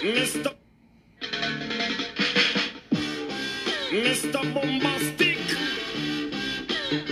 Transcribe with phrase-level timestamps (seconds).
[0.00, 0.54] Mr.
[3.90, 4.54] Mr.
[4.54, 5.38] Bombastic.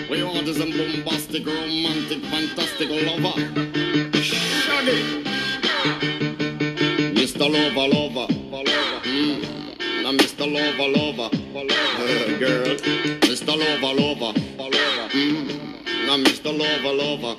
[0.08, 3.34] We order some bombastic, romantic, fantastic lover.
[4.22, 5.24] Shaggy.
[7.14, 7.50] Mr.
[7.50, 9.00] Lover, lover, lover.
[9.02, 10.02] Mm.
[10.04, 10.46] Now Mr.
[10.46, 12.38] Lover, lover, lover.
[12.38, 12.76] girl.
[13.26, 13.58] Mr.
[13.58, 15.08] Lover, lover, lover.
[15.10, 16.06] Mm.
[16.06, 16.56] Now Mr.
[16.56, 17.34] Lover, lover.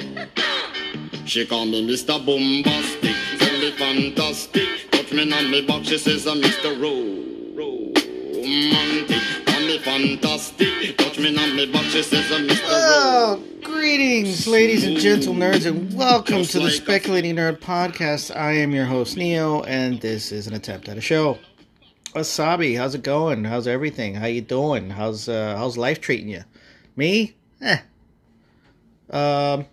[1.26, 2.20] She call me Mr.
[2.26, 4.77] Bombastic, tell me fantastic.
[5.18, 6.80] Me on me back, she says I'm Mr.
[6.80, 9.48] Ro- Romantic.
[9.48, 12.62] Call me fantastic, touch me on me back, she says I'm Mr.
[12.66, 17.58] Oh, greetings, ladies and gentle nerds, and welcome Just to the like a- Speculating Nerd
[17.58, 18.36] Podcast.
[18.36, 21.40] I am your host, Neo, and this is an attempt at a show.
[22.14, 23.44] Wasabi, how's it going?
[23.44, 24.14] How's everything?
[24.14, 24.92] How you doing?
[24.92, 26.44] How's uh, how's life treating you?
[26.96, 27.34] Me?
[27.60, 27.80] Eh.
[29.10, 29.66] Um.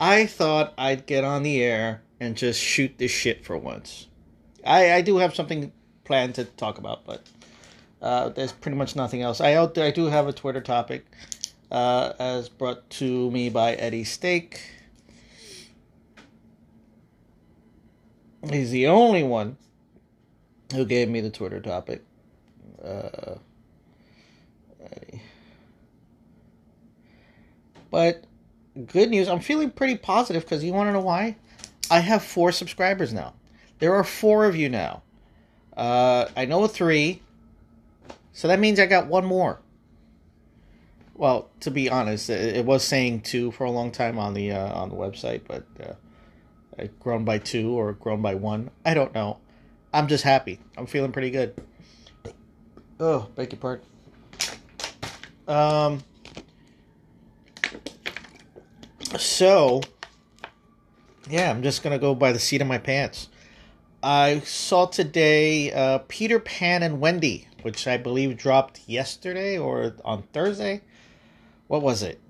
[0.00, 4.08] I thought I'd get on the air and just shoot this shit for once.
[4.66, 5.72] I, I do have something
[6.04, 7.22] planned to talk about, but
[8.02, 9.40] uh, there's pretty much nothing else.
[9.40, 11.06] I out I do have a Twitter topic,
[11.70, 14.60] uh, as brought to me by Eddie Steak.
[18.50, 19.56] He's the only one
[20.74, 22.02] who gave me the Twitter topic.
[22.84, 23.36] Uh.
[27.94, 28.24] But
[28.86, 31.36] good news, I'm feeling pretty positive because you want to know why?
[31.90, 33.34] I have four subscribers now.
[33.78, 35.02] There are four of you now.
[35.76, 37.22] Uh, I know three.
[38.32, 39.60] So that means I got one more.
[41.14, 44.72] Well, to be honest, it, was saying two for a long time on the uh,
[44.72, 48.70] on the website, but uh, grown by two or grown by one.
[48.84, 49.38] I don't know.
[49.92, 50.58] I'm just happy.
[50.76, 51.54] I'm feeling pretty good.
[52.98, 53.86] Oh, beg your pardon.
[55.46, 56.02] Um.
[59.18, 59.82] So,
[61.30, 63.28] yeah, I'm just gonna go by the seat of my pants.
[64.02, 70.24] I saw today uh, Peter Pan and Wendy, which I believe dropped yesterday or on
[70.32, 70.82] Thursday.
[71.68, 72.20] What was it?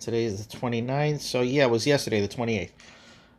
[0.00, 2.70] Today is the 29th, so yeah, it was yesterday, the 28th.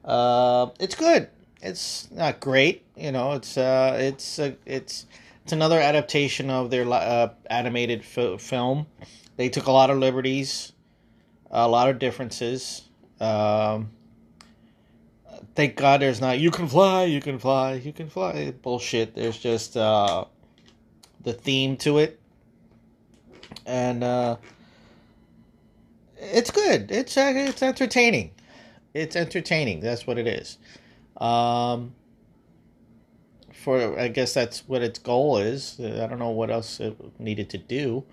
[0.04, 1.30] Uh, it's good.
[1.62, 3.34] It's not great, you know.
[3.34, 5.06] It's uh, it's uh, it's
[5.44, 8.88] it's another adaptation of their uh, animated fi- film.
[9.36, 10.74] They took a lot of liberties,
[11.52, 12.84] a lot of differences.
[13.20, 13.90] Um,
[15.56, 19.16] thank God there's not you can fly, you can fly, you can fly bullshit.
[19.16, 20.26] There's just uh
[21.24, 22.20] the theme to it.
[23.66, 24.38] And uh
[26.18, 26.92] it's good.
[26.92, 28.32] It's uh, it's entertaining.
[28.94, 29.80] It's entertaining.
[29.80, 30.60] That's what it is.
[31.18, 31.96] Um
[33.52, 35.80] for I guess that's what its goal is.
[35.80, 38.04] I don't know what else it needed to do.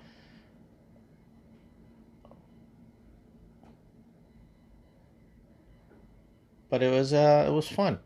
[6.74, 8.00] But it was uh it was fun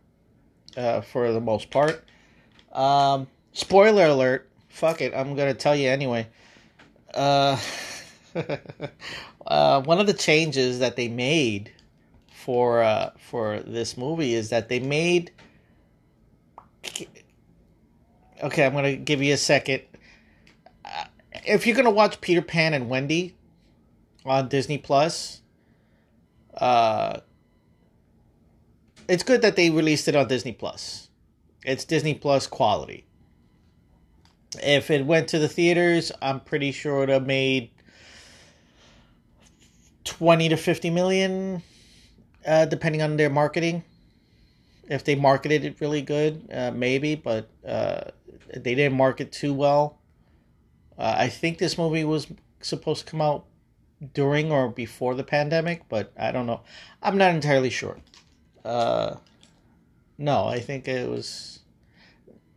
[0.76, 2.04] uh for the most part.
[2.70, 4.50] Um spoiler alert.
[4.68, 5.14] Fuck it.
[5.14, 6.28] I'm gonna tell you anyway.
[7.14, 7.58] Uh
[9.46, 11.72] uh one of the changes that they made
[12.30, 15.32] for uh for this movie is that they made
[18.42, 19.80] okay i'm gonna give you a second.
[20.84, 21.04] Uh,
[21.46, 23.34] if you're gonna watch peter pan and wendy
[24.26, 25.40] on disney plus
[26.58, 27.20] uh
[29.08, 31.08] it's good that they released it on Disney Plus.
[31.64, 33.06] It's Disney Plus quality.
[34.62, 37.70] If it went to the theaters, I'm pretty sure it would have made
[40.04, 41.62] 20 to 50 million,
[42.46, 43.84] uh, depending on their marketing.
[44.88, 48.04] If they marketed it really good, uh, maybe, but uh,
[48.54, 49.98] they didn't market too well.
[50.96, 52.26] Uh, I think this movie was
[52.60, 53.44] supposed to come out
[54.14, 56.62] during or before the pandemic, but I don't know.
[57.02, 57.98] I'm not entirely sure.
[58.68, 59.16] Uh,
[60.18, 61.60] no, I think it was.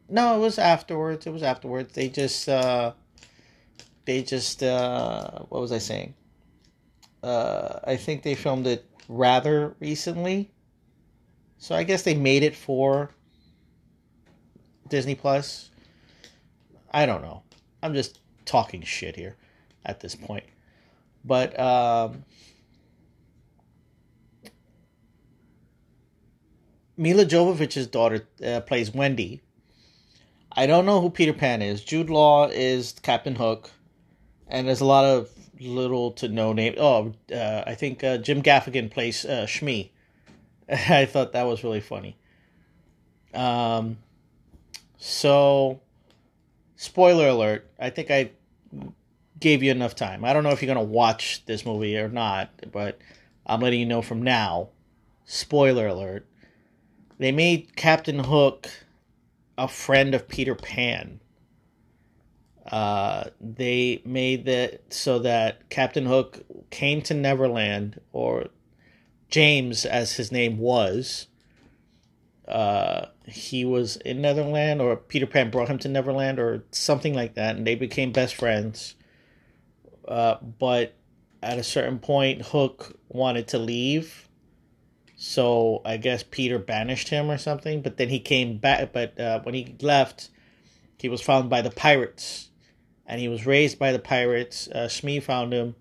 [0.10, 1.26] No, it was afterwards.
[1.26, 1.94] It was afterwards.
[1.94, 2.92] They just, uh,
[4.04, 6.14] they just, uh, what was I saying?
[7.24, 10.52] Uh, I think they filmed it rather recently.
[11.60, 13.12] So I guess they made it for
[14.90, 15.70] Disney Plus.
[16.92, 17.44] I don't know.
[17.82, 19.38] I'm just talking shit here
[19.86, 20.44] at this point.
[21.24, 22.26] But, um,
[27.02, 29.42] Milla Jovovich's daughter uh, plays Wendy.
[30.52, 31.84] I don't know who Peter Pan is.
[31.84, 33.72] Jude Law is Captain Hook,
[34.48, 35.28] and there's a lot of
[35.60, 36.76] little to no name.
[36.78, 39.92] Oh, uh, I think uh, Jim Gaffigan plays uh, Smee.
[40.70, 42.18] I thought that was really funny.
[43.34, 43.98] Um,
[45.00, 45.82] so,
[46.76, 47.68] spoiler alert.
[47.80, 48.30] I think I
[49.40, 50.24] gave you enough time.
[50.24, 53.00] I don't know if you're gonna watch this movie or not, but
[53.48, 54.70] I'm letting you know from now.
[55.26, 56.28] Spoiler alert
[57.22, 58.68] they made Captain Hook
[59.56, 61.20] a friend of Peter Pan.
[62.66, 68.48] Uh, they made that so that Captain Hook came to Neverland, or
[69.30, 71.28] James, as his name was.
[72.48, 77.36] Uh, he was in Neverland, or Peter Pan brought him to Neverland, or something like
[77.36, 78.96] that, and they became best friends.
[80.08, 80.96] Uh, but
[81.44, 84.28] at a certain point, Hook wanted to leave,
[85.24, 87.84] so I guess Peter banished him or something.
[87.84, 88.92] But then he came back.
[88.92, 90.32] But uh, when he left,
[90.98, 92.50] he was found by the pirates,
[93.06, 94.68] and he was raised by the pirates.
[94.68, 95.76] Uh, Smee found him.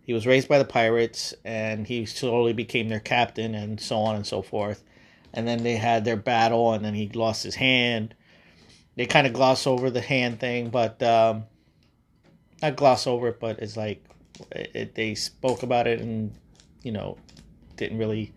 [0.00, 4.16] He was raised by the pirates, and he slowly became their captain, and so on
[4.16, 4.82] and so forth.
[5.34, 8.14] And then they had their battle, and then he lost his hand.
[8.94, 11.44] They kind of gloss over the hand thing, but um,
[12.62, 14.02] not gloss over it, but it's like
[14.52, 16.34] it, it, they spoke about it and
[16.82, 17.18] you know
[17.76, 18.32] didn't really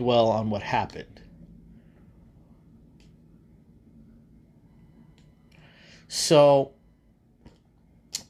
[0.00, 1.20] dwell on what happened.
[6.08, 6.72] So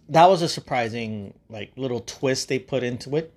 [0.09, 3.33] that was a surprising like little twist they put into it.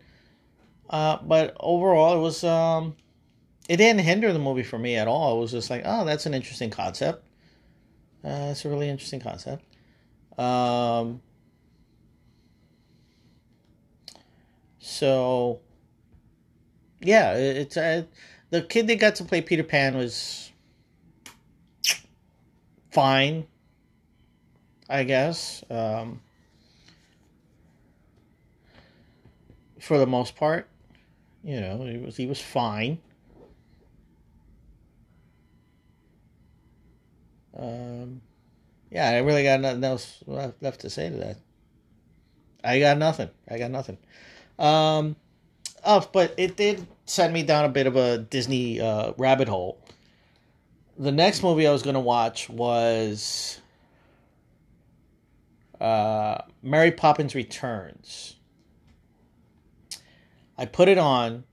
[0.89, 2.95] Uh, but overall, it was um,
[3.69, 5.37] it didn't hinder the movie for me at all.
[5.37, 7.23] It was just like, oh, that's an interesting concept.
[8.23, 9.63] Uh, it's a really interesting concept.
[10.39, 11.21] Um,
[14.79, 15.61] so
[17.03, 18.03] yeah, it's uh,
[18.49, 20.51] the kid that got to play Peter Pan was
[22.91, 23.45] fine,
[24.89, 25.63] I guess.
[25.69, 26.21] Um,
[29.79, 30.69] for the most part,
[31.43, 32.99] you know, he was he was fine.
[37.57, 38.21] Um,
[38.91, 41.37] yeah, I really got nothing else left to say to that.
[42.63, 43.29] I got nothing.
[43.49, 43.97] I got nothing.
[44.57, 45.15] Um,
[45.83, 49.79] oh, but it did send me down a bit of a Disney uh, rabbit hole.
[50.97, 53.59] The next movie I was going to watch was
[55.81, 58.35] uh, Mary Poppins Returns.
[60.57, 61.45] I put it on,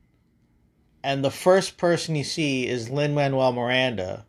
[1.02, 4.26] and the first person you see is Lin Manuel Miranda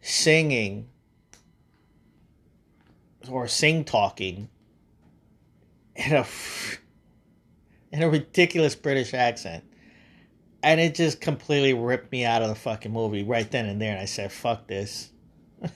[0.00, 0.88] singing
[3.28, 4.48] or sing talking
[5.94, 6.26] in a
[7.92, 9.69] in a ridiculous British accent.
[10.62, 13.92] And it just completely ripped me out of the fucking movie right then and there.
[13.92, 15.10] And I said, fuck this.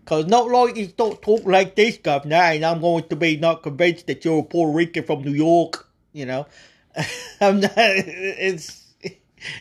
[0.00, 3.62] Because not like you don't talk like this, governor, and I'm going to be not
[3.62, 6.46] convinced that you're a Puerto Rican from New York, you know.
[7.40, 8.92] I'm not, it's,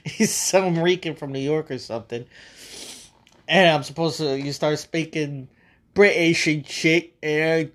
[0.03, 2.25] he's some Rican from New York or something.
[3.47, 5.47] And I'm supposed to, you start speaking
[5.93, 7.73] British and shit, and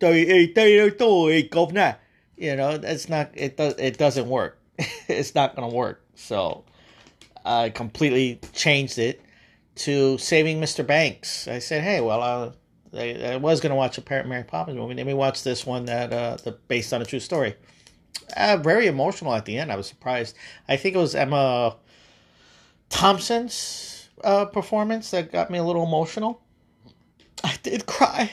[1.51, 1.97] governor
[2.39, 4.59] you know, it's not it does it doesn't work.
[5.09, 6.03] it's not gonna work.
[6.19, 6.65] So
[7.45, 9.23] I completely changed it
[9.77, 10.87] to Saving Mr.
[10.87, 11.47] Banks.
[11.49, 12.53] I said, hey, well, uh,
[12.93, 14.95] I, I was gonna watch a Parent Mary Poppins movie.
[14.95, 17.55] Let me watch this one that uh, the based on a true story.
[18.37, 19.71] Uh, very emotional at the end.
[19.73, 20.37] I was surprised.
[20.69, 21.77] I think it was Emma
[22.91, 26.43] Thompson's uh, performance that got me a little emotional.
[27.45, 28.31] I did cry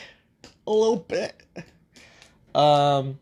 [0.66, 1.40] a little bit.
[2.54, 3.18] Um,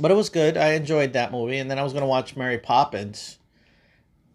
[0.00, 0.56] but it was good.
[0.56, 3.38] I enjoyed that movie, and then I was going to watch Mary Poppins,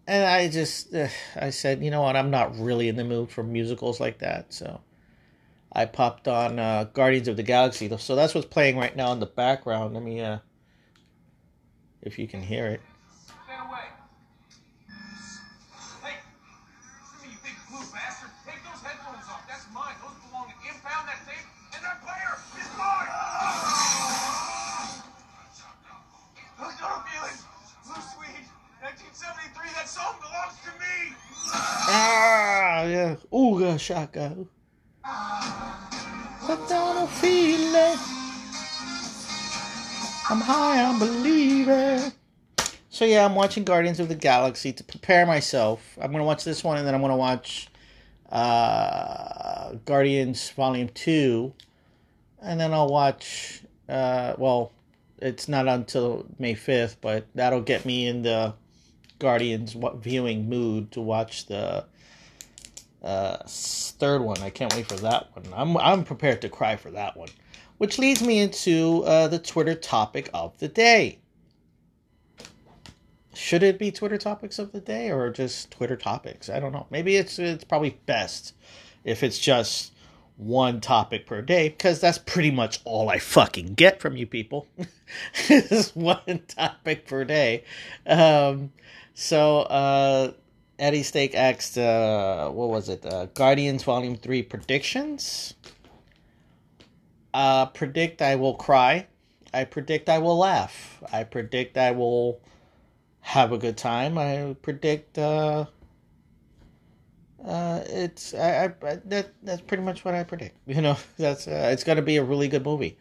[0.08, 3.30] and I just uh, I said, you know what, I'm not really in the mood
[3.30, 4.80] for musicals like that, so
[5.72, 7.94] I popped on uh, Guardians of the Galaxy.
[7.98, 9.94] So that's what's playing right now in the background.
[9.94, 10.38] Let me, uh,
[12.02, 12.80] if you can hear it.
[33.78, 34.36] Shaka.
[36.68, 37.98] Don't feel it.
[40.30, 42.12] I'm high, I'm believing.
[42.88, 45.98] So yeah, I'm watching Guardians of the Galaxy to prepare myself.
[46.00, 47.68] I'm gonna watch this one, and then I'm gonna watch
[48.30, 51.52] uh, Guardians Volume Two,
[52.40, 53.62] and then I'll watch.
[53.88, 54.72] Uh, well,
[55.18, 58.54] it's not until May 5th, but that'll get me in the
[59.18, 61.86] Guardians viewing mood to watch the
[63.02, 64.40] uh, third one.
[64.42, 65.46] I can't wait for that one.
[65.54, 67.28] I'm I'm prepared to cry for that one.
[67.78, 71.20] Which leads me into uh, the Twitter topic of the day.
[73.34, 76.50] Should it be Twitter topics of the day or just Twitter topics?
[76.50, 76.88] I don't know.
[76.90, 78.54] Maybe it's it's probably best
[79.04, 79.92] if it's just
[80.36, 84.66] one topic per day because that's pretty much all I fucking get from you people.
[85.48, 87.64] is one topic per day.
[88.06, 88.72] Um,
[89.14, 90.32] so uh,
[90.78, 93.04] Eddie Steak asked, uh, what was it?
[93.04, 95.54] Uh, Guardians Volume 3 predictions.
[97.34, 99.06] Uh, predict I will cry.
[99.52, 101.02] I predict I will laugh.
[101.12, 102.40] I predict I will
[103.20, 104.18] have a good time.
[104.18, 105.66] I predict uh,
[107.44, 110.56] uh, it's I, I that that's pretty much what I predict.
[110.66, 112.98] You know, that's uh, it's gonna be a really good movie.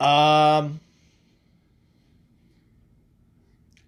[0.00, 0.80] Um,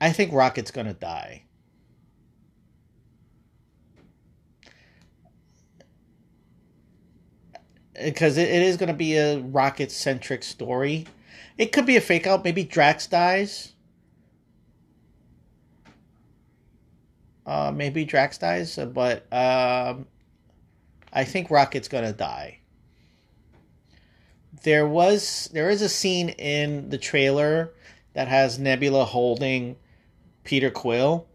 [0.00, 1.45] I think Rocket's gonna die.
[8.02, 11.06] Because it, it is going to be a rocket centric story.
[11.58, 12.44] It could be a fake out.
[12.44, 13.72] Maybe Drax dies.
[17.46, 20.06] Uh, maybe Drax dies, but um,
[21.12, 22.58] I think Rocket's gonna die.
[24.64, 27.72] There was there is a scene in the trailer
[28.14, 29.76] that has Nebula holding
[30.42, 31.28] Peter Quill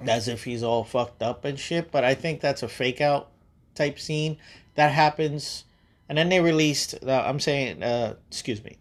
[0.00, 3.30] as if he's all fucked up and shit, but I think that's a fake out
[3.76, 4.38] type scene
[4.74, 5.64] that happens.
[6.08, 8.78] And then they released, uh, I'm saying, uh, excuse me,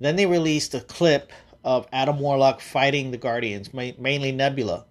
[0.00, 1.30] then they released a clip
[1.62, 4.84] of Adam Warlock fighting the Guardians, mainly Nebula.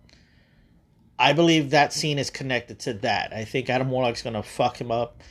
[1.20, 3.34] I believe that scene is connected to that.
[3.34, 5.22] I think Adam Warlock's gonna fuck him up,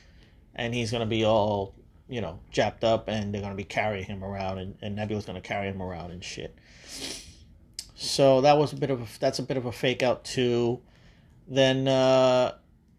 [0.55, 1.75] and he's gonna be all,
[2.09, 5.41] you know, japped up, and they're gonna be carrying him around, and, and Nebula's gonna
[5.41, 6.57] carry him around and shit.
[7.95, 10.81] So that was a bit of a, that's a bit of a fake out too.
[11.49, 12.55] Then uh,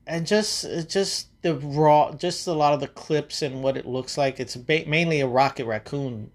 [0.05, 4.17] and just just the raw, just a lot of the clips and what it looks
[4.17, 4.39] like.
[4.39, 6.31] It's ba- mainly a Rocket Raccoon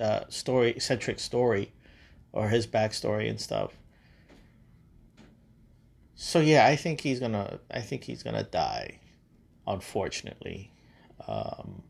[0.00, 1.72] uh, story centric story,
[2.32, 3.72] or his backstory and stuff.
[6.14, 7.58] So yeah, I think he's gonna.
[7.70, 9.00] I think he's gonna die,
[9.66, 10.72] unfortunately.
[11.26, 11.82] Um,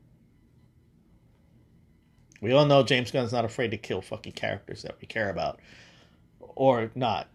[2.41, 5.61] we all know James Gunn's not afraid to kill fucking characters that we care about,
[6.41, 7.29] or not.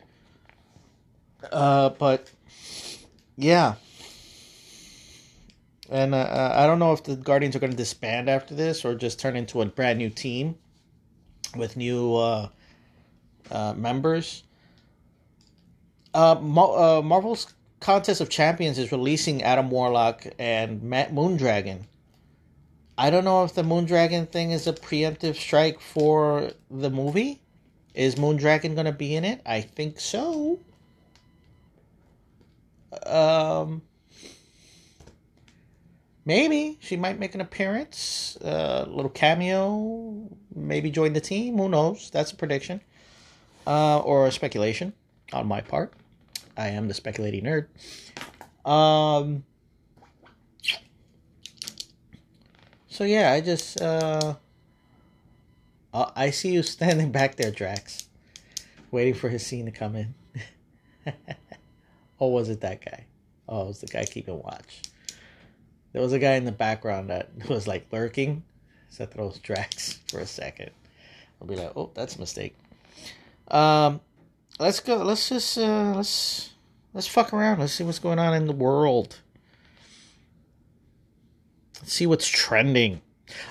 [1.52, 2.32] Uh, but
[3.40, 3.76] yeah.
[5.90, 8.86] And uh, uh I don't know if the Guardians are going to disband after this
[8.86, 10.56] or just turn into a brand new team
[11.56, 12.50] with new uh,
[13.50, 14.44] uh, members.
[16.14, 21.86] Uh, Mo- uh, Marvel's Contest of Champions is releasing Adam Warlock and Matt Moondragon.
[22.98, 27.42] I don't know if the Moondragon thing is a preemptive strike for the movie.
[27.94, 29.42] Is Moondragon going to be in it?
[29.46, 30.60] I think so.
[33.06, 33.82] Um,
[36.26, 41.58] maybe she might make an appearance, a uh, little cameo, maybe join the team.
[41.58, 42.10] Who knows?
[42.10, 42.82] That's a prediction
[43.68, 44.94] uh, or a speculation
[45.34, 45.94] on my part.
[46.58, 47.68] I am the speculating nerd.
[48.70, 49.44] Um,
[52.88, 54.36] so yeah, I just uh,
[55.94, 58.08] uh, I see you standing back there, Drax,
[58.92, 60.16] waiting for his scene to come in.
[62.20, 63.06] Or was it that guy?
[63.48, 64.82] Oh, it was the guy keeping watch.
[65.94, 68.44] There was a guy in the background that was like lurking.
[68.90, 70.72] So that throws Drax for a second.
[71.42, 72.56] I'll be like, oh, that's a mistake.
[73.48, 74.02] Um,
[74.60, 74.98] let's go.
[74.98, 76.52] Let's just uh, let's
[76.94, 77.60] let's fuck around.
[77.60, 79.18] Let's see what's going on in the world.
[81.80, 83.02] Let's see what's trending.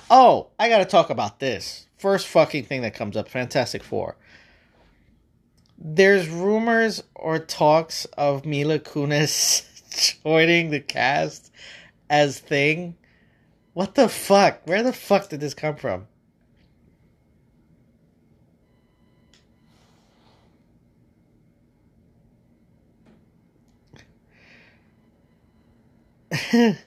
[0.09, 1.87] Oh, I gotta talk about this.
[1.97, 3.27] First fucking thing that comes up.
[3.27, 4.15] Fantastic Four
[5.81, 9.65] there's rumors or talks of Mila Kunis
[10.23, 11.51] joining the cast
[12.09, 12.95] as Thing.
[13.73, 14.67] What the fuck?
[14.67, 16.07] Where the fuck did this come from?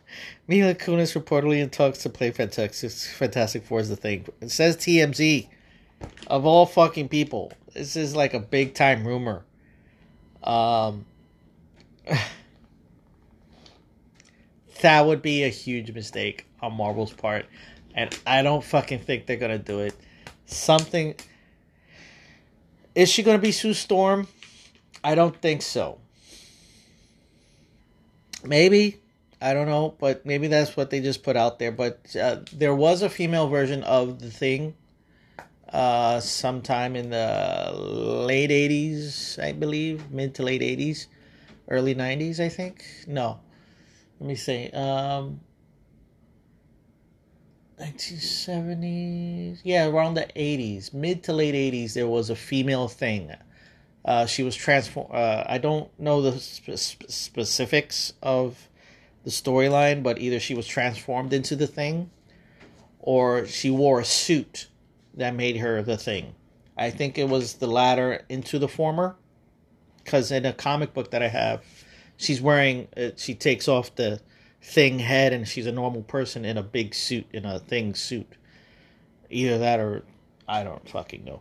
[0.46, 4.26] Mila Kunis reportedly in talks to play Fantastic Fantastic Four as the Thing.
[4.42, 5.48] It says TMZ.
[6.26, 7.52] Of all fucking people.
[7.74, 9.44] This is like a big time rumor.
[10.42, 11.06] Um,
[14.80, 17.46] that would be a huge mistake on Marvel's part,
[17.94, 19.94] and I don't fucking think they're gonna do it.
[20.46, 21.14] Something.
[22.94, 24.28] Is she gonna be Sue Storm?
[25.02, 25.98] I don't think so.
[28.44, 29.00] Maybe
[29.42, 31.72] I don't know, but maybe that's what they just put out there.
[31.72, 34.74] But uh, there was a female version of the thing
[35.72, 41.06] uh, sometime in the late 80s, I believe, mid to late 80s,
[41.68, 42.84] early 90s, I think.
[43.06, 43.40] No,
[44.20, 44.70] let me see.
[44.70, 45.40] Um,
[47.80, 53.34] 1970s, yeah, around the 80s, mid to late 80s, there was a female thing.
[54.04, 55.14] Uh, she was transformed.
[55.14, 56.76] Uh, I don't know the sp-
[57.08, 58.68] specifics of
[59.24, 62.10] the storyline, but either she was transformed into the thing,
[62.98, 64.66] or she wore a suit
[65.14, 66.34] that made her the thing.
[66.76, 69.16] I think it was the latter into the former.
[70.04, 71.62] because in a comic book that I have,
[72.16, 74.20] she's wearing uh, she takes off the
[74.62, 78.32] thing head and she's a normal person in a big suit in a thing suit.
[79.30, 80.02] Either that or
[80.48, 81.40] I don't fucking know.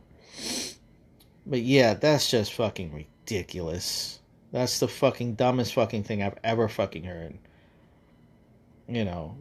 [1.46, 4.20] But yeah, that's just fucking ridiculous.
[4.52, 7.38] That's the fucking dumbest fucking thing I've ever fucking heard.
[8.88, 9.38] You know.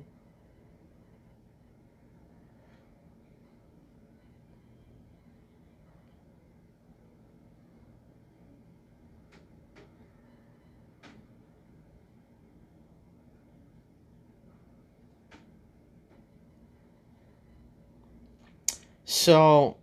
[19.31, 19.77] So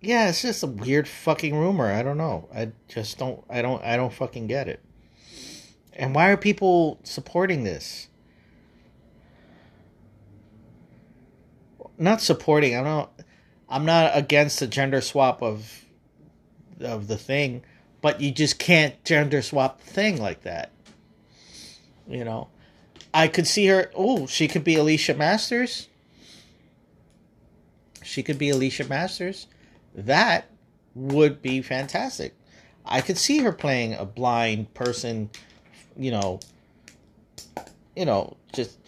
[0.00, 1.92] yeah, it's just a weird fucking rumor.
[1.92, 2.48] I don't know.
[2.54, 4.80] I just don't I don't I don't fucking get it.
[5.92, 8.06] And why are people supporting this?
[11.98, 12.76] Not supporting.
[12.76, 13.10] I don't
[13.68, 15.84] I'm not against the gender swap of
[16.78, 17.64] of the thing,
[18.00, 20.70] but you just can't gender swap the thing like that.
[22.06, 22.46] You know.
[23.12, 25.88] I could see her oh, she could be Alicia Masters.
[28.06, 29.48] She could be Alicia Masters
[29.96, 30.48] that
[30.94, 32.34] would be fantastic.
[32.84, 35.30] I could see her playing a blind person,
[35.96, 36.40] you know,
[37.96, 38.78] you know, just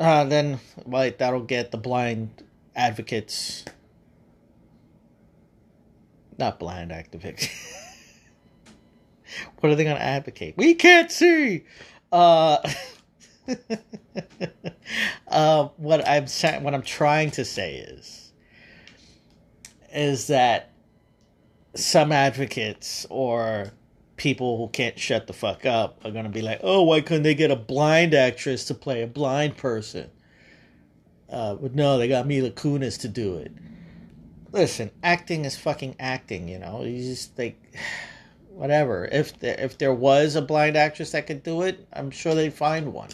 [0.00, 3.64] uh, then like that'll get the blind advocates
[6.38, 7.48] not blind activists.
[9.58, 10.56] what are they going to advocate?
[10.56, 11.64] We can't see.
[12.12, 12.58] Uh,
[15.28, 18.32] uh, what I'm saying, what I'm trying to say is,
[19.92, 20.72] is that
[21.74, 23.72] some advocates or
[24.16, 27.34] people who can't shut the fuck up are to be like, oh, why couldn't they
[27.34, 30.10] get a blind actress to play a blind person?
[31.30, 33.52] Uh, but no, they got Mila Kunis to do it.
[34.52, 36.82] Listen, acting is fucking acting, you know.
[36.82, 37.60] You just like,
[38.50, 39.08] whatever.
[39.10, 42.52] If there, if there was a blind actress that could do it, I'm sure they'd
[42.52, 43.10] find one,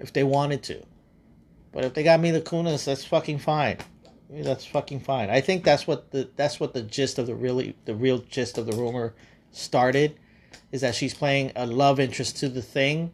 [0.00, 0.82] if they wanted to.
[1.72, 3.78] But if they got Mila Kunis, that's fucking fine
[4.30, 5.28] that's fucking fine.
[5.28, 8.58] I think that's what the that's what the gist of the really the real gist
[8.58, 9.14] of the rumor
[9.50, 10.16] started
[10.70, 13.12] is that she's playing a love interest to the thing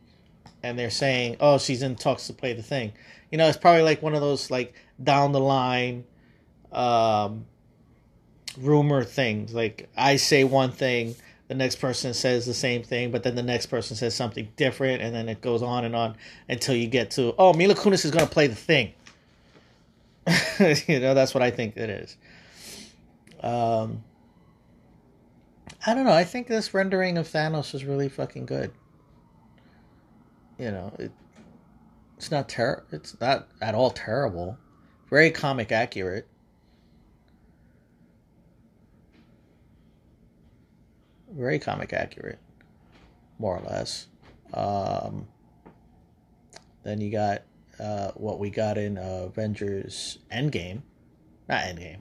[0.63, 2.93] and they're saying, "Oh, she's in talks to play the thing."
[3.31, 6.05] You know, it's probably like one of those like down the line
[6.73, 7.47] um
[8.59, 9.55] rumor things.
[9.55, 11.15] Like I say one thing,
[11.49, 15.03] the next person says the same thing, but then the next person says something different
[15.03, 16.17] and then it goes on and on
[16.49, 18.93] until you get to, "Oh, Mila Kunis is going to play the thing."
[20.89, 22.17] you know, that's what I think it is.
[23.43, 24.03] Um,
[25.87, 26.13] I don't know.
[26.13, 28.73] I think this rendering of Thanos is really fucking good.
[30.59, 31.13] You know, it,
[32.17, 34.59] it's not ter- It's not at all terrible.
[35.11, 36.27] Very comic accurate.
[41.37, 42.39] Very comic accurate,
[43.39, 44.07] more or less.
[44.55, 45.29] Um,
[46.83, 47.43] then you got
[47.79, 50.81] uh, what we got in uh, Avengers Endgame,
[51.47, 52.01] not Endgame,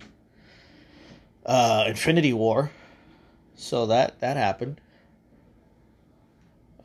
[1.45, 2.71] uh, Infinity War.
[3.55, 4.79] So that that happened.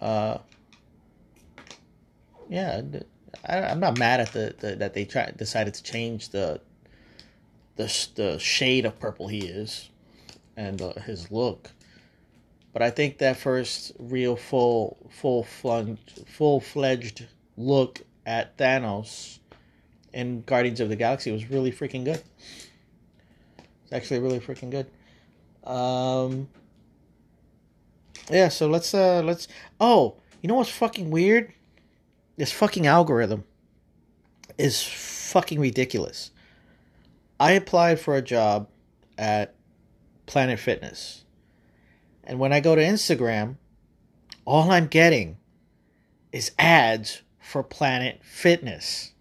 [0.00, 0.38] Uh,
[2.48, 2.82] yeah,
[3.44, 6.60] I, am not mad at the, the that they tried decided to change the
[7.76, 9.90] the the shade of purple he is
[10.56, 11.70] and uh, his look.
[12.72, 19.40] But I think that first real full full fledged full fledged look at Thanos
[20.12, 22.22] in Guardians of the Galaxy was really freaking good.
[23.58, 24.86] It's actually really freaking good.
[25.68, 26.48] Um,
[28.30, 29.48] yeah, so let's uh let's
[29.80, 31.52] oh, you know what's fucking weird?
[32.36, 33.44] This fucking algorithm
[34.56, 36.30] is fucking ridiculous.
[37.38, 38.68] I applied for a job
[39.18, 39.54] at
[40.26, 41.24] Planet Fitness.
[42.24, 43.56] And when I go to Instagram,
[44.44, 45.38] all I'm getting
[46.32, 49.12] is ads for Planet Fitness,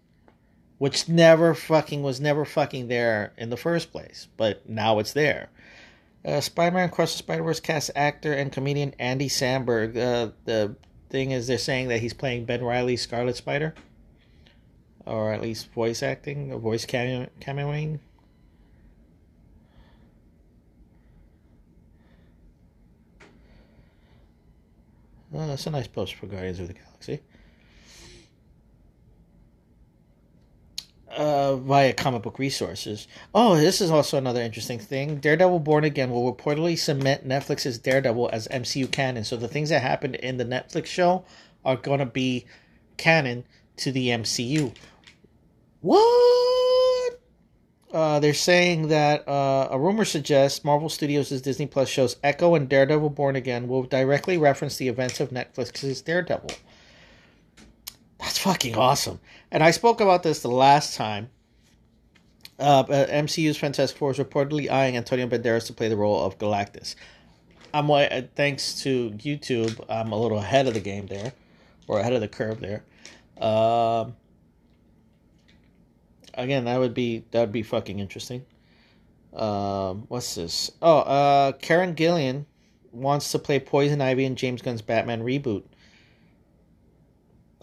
[0.78, 5.50] which never fucking was never fucking there in the first place, but now it's there.
[6.24, 9.96] Uh, Spider-Man Across the Spider-Verse cast actor and comedian Andy Samberg.
[9.96, 10.76] Uh, the
[11.08, 13.74] thing is, they're saying that he's playing Ben Reilly's Scarlet Spider,
[15.06, 18.00] or at least voice acting, or voice cameo- cameoing.
[25.32, 27.20] That's a nice post for Guardians of the Galaxy.
[31.10, 33.08] uh, via comic book resources.
[33.34, 35.16] Oh, this is also another interesting thing.
[35.16, 39.24] Daredevil Born Again will reportedly cement Netflix's Daredevil as MCU canon.
[39.24, 41.24] So the things that happened in the Netflix show
[41.64, 42.46] are going to be
[42.96, 43.44] canon
[43.78, 44.74] to the MCU.
[45.80, 46.59] What?
[47.92, 52.68] Uh, they're saying that uh, a rumor suggests Marvel Studios' Disney Plus shows Echo and
[52.68, 56.52] Daredevil Born Again will directly reference the events of Netflix's Daredevil.
[58.20, 59.18] That's fucking awesome.
[59.50, 61.30] And I spoke about this the last time.
[62.60, 66.94] Uh, MCU's Fantastic Four is reportedly eyeing Antonio Banderas to play the role of Galactus.
[67.72, 71.32] I'm uh, thanks to YouTube, I'm a little ahead of the game there,
[71.88, 72.84] or ahead of the curve there.
[73.40, 74.14] Um,
[76.34, 78.44] again, that would be that would be fucking interesting.
[79.32, 80.70] Um, what's this?
[80.82, 82.46] Oh, uh, Karen Gillan
[82.92, 85.64] wants to play Poison Ivy in James Gunn's Batman reboot.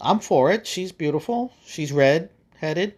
[0.00, 0.66] I'm for it.
[0.66, 1.52] She's beautiful.
[1.64, 2.94] She's red headed.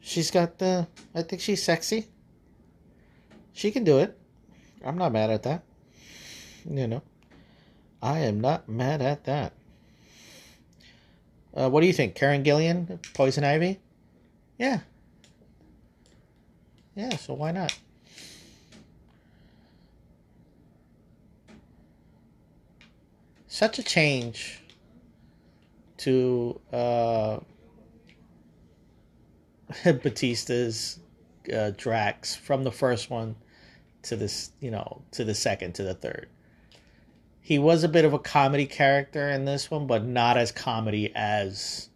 [0.00, 0.86] She's got the.
[1.14, 2.08] I think she's sexy.
[3.52, 4.18] She can do it.
[4.84, 5.62] I'm not mad at that.
[6.68, 7.02] You know,
[8.00, 9.52] I am not mad at that.
[11.54, 13.78] Uh, what do you think, Karen Gillan, Poison Ivy?
[14.58, 14.80] Yeah.
[16.94, 17.76] Yeah, so why not?
[23.46, 24.62] Such a change
[25.98, 27.38] to uh,
[29.84, 30.98] Bautista's
[31.52, 33.36] uh, Drax from the first one
[34.02, 36.28] to this, you know, to the second to the third.
[37.40, 41.12] He was a bit of a comedy character in this one, but not as comedy
[41.14, 41.88] as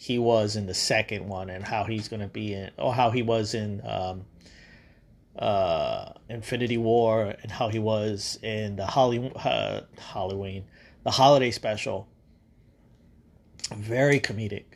[0.00, 3.10] he was in the second one and how he's going to be in, or how
[3.10, 4.24] he was in um,
[5.36, 10.64] uh, Infinity War and how he was in the Holly, uh, Halloween,
[11.02, 12.06] the holiday special.
[13.74, 14.66] Very comedic.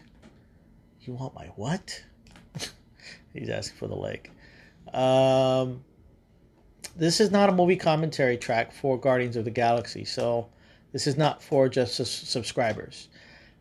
[1.03, 2.03] You want my what?
[3.33, 4.29] he's asking for the leg.
[4.93, 5.85] Um,
[6.97, 10.49] this is not a movie commentary track for Guardians of the Galaxy, so
[10.91, 13.07] this is not for just subscribers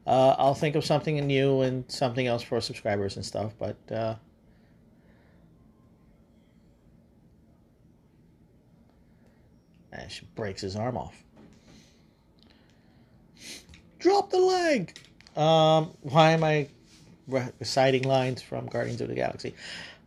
[0.08, 3.54] uh, I'll think of something new and something else for subscribers and stuff.
[3.60, 4.16] But uh,
[10.08, 11.24] she breaks his arm off.
[14.00, 14.98] Drop the leg.
[15.36, 16.68] Um, why am I
[17.60, 19.54] reciting lines from Guardians of the Galaxy?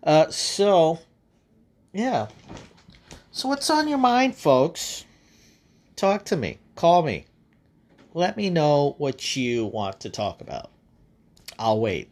[0.03, 0.99] Uh, so,
[1.93, 2.27] yeah.
[3.31, 5.05] So, what's on your mind, folks?
[5.97, 6.59] Talk to me.
[6.75, 7.27] Call me
[8.15, 10.71] let me know what you want to talk about.
[11.59, 12.11] I'll wait.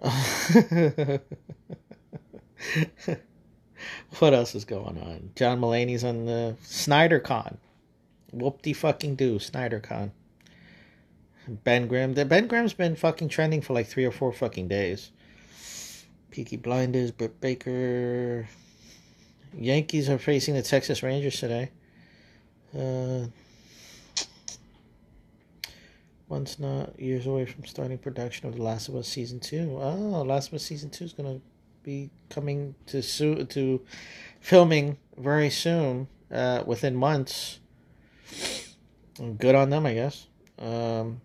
[4.18, 5.30] what else is going on?
[5.34, 7.58] John Mulaney's on the Snyder Con.
[8.32, 10.12] Whoop de fucking do, Snyder Con.
[11.48, 12.14] Ben Grimm.
[12.14, 15.10] Ben Grimm's been fucking trending for like three or four fucking days.
[16.30, 18.48] Peaky Blinders, Britt Baker.
[19.56, 21.70] Yankees are facing the Texas Rangers today.
[22.76, 23.26] Uh,
[26.34, 29.78] One's not years away from starting production of The Last of Us season two.
[29.80, 31.38] Oh, Last of Us season two is gonna
[31.84, 33.80] be coming to su- to
[34.40, 37.60] filming very soon, uh, within months.
[39.38, 40.26] Good on them, I guess.
[40.58, 41.20] Um,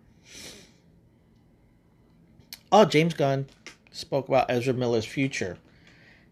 [2.70, 3.46] oh, James Gunn
[3.90, 5.58] spoke about Ezra Miller's future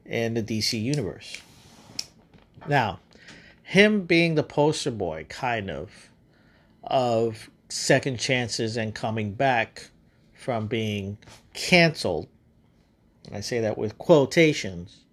[0.07, 1.43] in the DC universe.
[2.69, 3.01] Now,
[3.65, 5.91] him being the poster boy, kind of,
[6.85, 9.91] of second chances and coming back
[10.35, 11.19] from being
[11.55, 12.29] canceled.
[13.33, 15.05] I say that with quotations.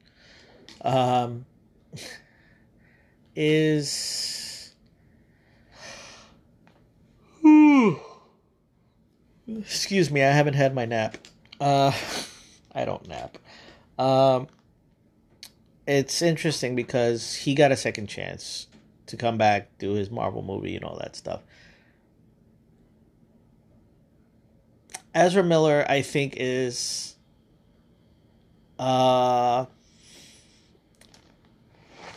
[0.81, 1.45] Um,
[3.35, 4.73] is
[9.47, 11.17] excuse me, I haven't had my nap.
[11.59, 11.91] Uh,
[12.75, 13.37] I don't nap.
[13.99, 14.47] Um,
[15.87, 18.67] it's interesting because he got a second chance
[19.07, 21.41] to come back, do his Marvel movie, and all that stuff.
[25.15, 27.15] Ezra Miller, I think, is
[28.77, 29.65] uh,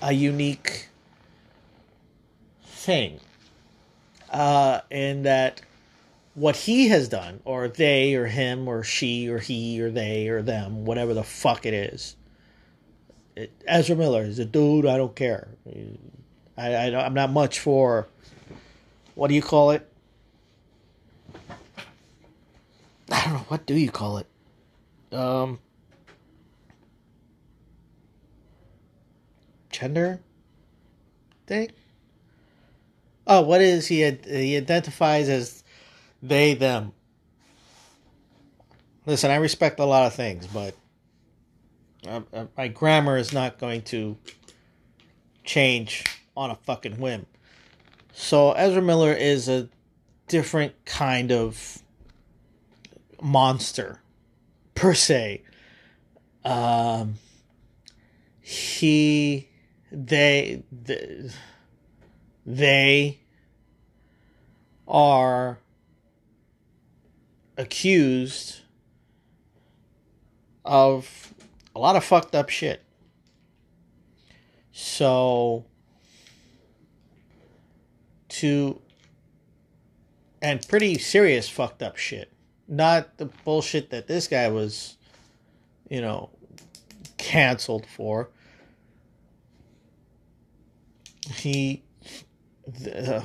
[0.02, 0.88] a unique
[2.64, 3.20] thing.
[4.30, 5.62] Uh, in that
[6.34, 10.42] what he has done, or they, or him, or she, or he, or they, or
[10.42, 12.14] them, whatever the fuck it is.
[13.34, 14.84] It, Ezra Miller is a dude.
[14.84, 15.48] I don't care.
[16.58, 18.08] I, I I'm not much for
[19.14, 19.88] what do you call it?
[23.10, 24.26] I don't know what do you call it.
[25.12, 25.58] Um,
[29.70, 30.20] gender
[31.46, 31.70] thing.
[33.26, 34.10] Oh, what is he?
[34.10, 35.62] He identifies as
[36.22, 36.92] they them.
[39.06, 40.74] Listen, I respect a lot of things, but
[42.06, 44.16] uh, uh, my grammar is not going to
[45.44, 46.04] change
[46.36, 47.26] on a fucking whim.
[48.12, 49.68] So Ezra Miller is a
[50.26, 51.82] different kind of
[53.20, 54.00] monster.
[54.78, 55.42] per se.
[56.44, 57.14] Um,
[58.40, 59.48] he,
[59.90, 61.30] they, they,
[62.46, 63.18] they
[64.86, 65.58] are
[67.56, 68.60] accused
[70.64, 71.34] of
[71.74, 72.84] a lot of fucked up shit.
[74.70, 75.64] So,
[78.28, 78.80] to,
[80.40, 82.32] and pretty serious fucked up shit.
[82.68, 84.96] Not the bullshit that this guy was,
[85.88, 86.30] you know,
[87.16, 88.30] canceled for.
[91.34, 91.82] He,
[92.94, 93.22] uh,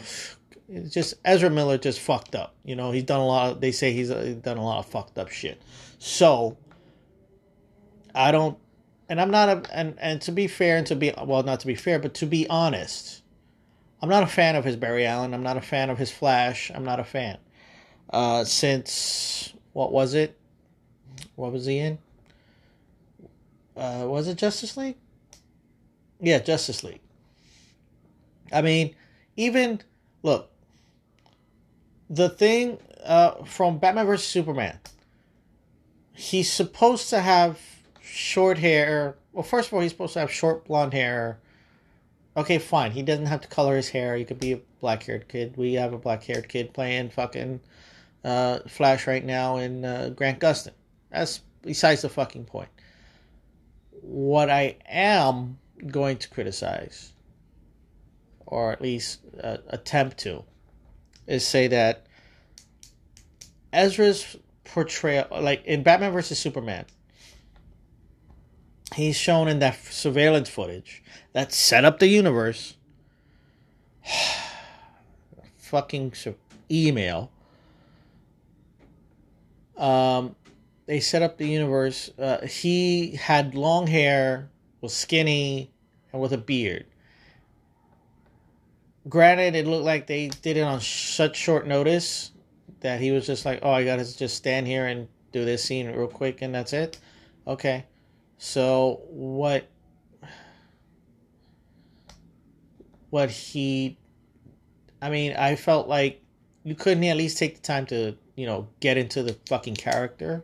[0.89, 2.55] just Ezra Miller just fucked up.
[2.63, 3.51] You know, he's done a lot.
[3.51, 5.61] Of, they say he's uh, done a lot of fucked up shit.
[5.99, 6.57] So
[8.15, 8.57] I don't,
[9.09, 11.67] and I'm not a, and and to be fair and to be well, not to
[11.67, 13.21] be fair, but to be honest,
[14.01, 15.33] I'm not a fan of his Barry Allen.
[15.33, 16.71] I'm not a fan of his Flash.
[16.73, 17.37] I'm not a fan.
[18.13, 20.37] Uh, since what was it?
[21.35, 21.97] What was he in?
[23.75, 24.97] Uh, was it Justice League?
[26.21, 27.01] Yeah, Justice League.
[28.51, 28.93] I mean,
[29.35, 29.81] even
[30.21, 30.51] look,
[32.07, 34.77] the thing uh, from Batman vs Superman.
[36.13, 37.59] He's supposed to have
[37.99, 39.15] short hair.
[39.31, 41.39] Well, first of all, he's supposed to have short blonde hair.
[42.37, 42.91] Okay, fine.
[42.91, 44.15] He doesn't have to color his hair.
[44.15, 45.57] He could be a black haired kid.
[45.57, 47.59] We have a black haired kid playing fucking
[48.23, 50.73] uh, Flash right now in uh, Grant Gustin.
[51.11, 52.69] That's besides the fucking point.
[54.01, 55.57] What I am
[55.87, 57.13] going to criticize,
[58.45, 60.43] or at least uh, attempt to,
[61.27, 62.05] is say that
[63.71, 66.85] Ezra's portrayal, like in Batman versus Superman,
[68.95, 72.75] he's shown in that surveillance footage that set up the universe.
[75.57, 76.13] fucking
[76.69, 77.31] email.
[79.77, 80.35] Um,
[80.85, 82.11] they set up the universe.
[82.17, 84.49] Uh, he had long hair,
[84.81, 85.71] was skinny,
[86.11, 86.85] and with a beard.
[89.09, 92.31] Granted, it looked like they did it on such short notice
[92.79, 95.87] that he was just like, "Oh, I gotta just stand here and do this scene
[95.87, 96.99] real quick, and that's it."
[97.45, 97.85] Okay,
[98.37, 99.67] so what?
[103.09, 103.97] What he?
[105.01, 106.21] I mean, I felt like
[106.63, 110.43] you couldn't at least take the time to, you know, get into the fucking character.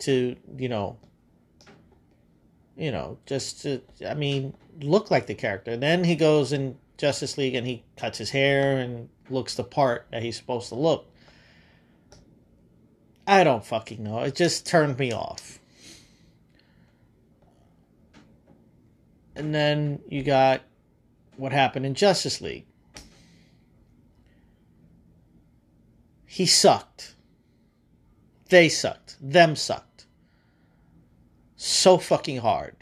[0.00, 0.96] To you know,
[2.80, 5.76] you know, just to, I mean, look like the character.
[5.76, 10.06] then he goes in Justice League and he cuts his hair and looks the part
[10.10, 11.06] that he's supposed to look.
[13.26, 14.20] I don't fucking know.
[14.20, 15.58] It just turned me off.
[19.36, 20.62] And then you got
[21.36, 22.66] what happened in Justice League.
[26.32, 27.16] He sucked.
[28.50, 29.16] They sucked.
[29.20, 30.06] Them sucked.
[31.56, 32.76] So fucking hard.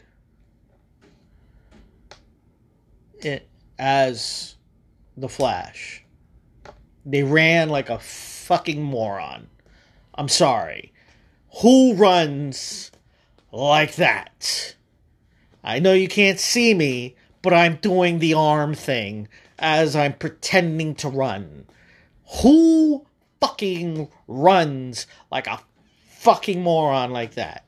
[3.23, 4.55] It as
[5.17, 6.05] the Flash.
[7.03, 9.47] They ran like a fucking moron.
[10.13, 10.93] I'm sorry.
[11.63, 12.91] Who runs
[13.51, 14.75] like that?
[15.63, 20.93] I know you can't see me, but I'm doing the arm thing as I'm pretending
[20.95, 21.65] to run.
[22.43, 23.07] Who
[23.41, 25.59] fucking runs like a
[26.09, 27.65] fucking moron like that?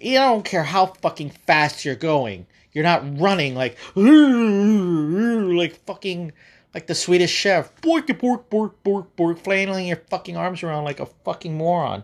[0.00, 2.46] You don't care how fucking fast you're going.
[2.72, 6.32] You're not running like like fucking
[6.74, 7.80] like the Swedish chef.
[7.80, 12.02] Bork, bork, bork, bork, bork, flailing your fucking arms around like a fucking moron.